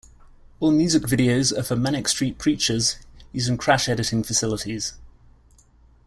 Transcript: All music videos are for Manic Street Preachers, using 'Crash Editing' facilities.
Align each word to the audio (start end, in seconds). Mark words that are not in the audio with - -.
All 0.59 0.71
music 0.71 1.03
videos 1.03 1.55
are 1.55 1.61
for 1.61 1.75
Manic 1.75 2.07
Street 2.07 2.39
Preachers, 2.39 2.95
using 3.33 3.55
'Crash 3.55 3.87
Editing' 3.87 4.23
facilities. 4.23 4.93